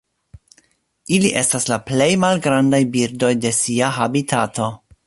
[1.17, 4.73] Ili estas la plej malgrandaj birdoj de sia habitato.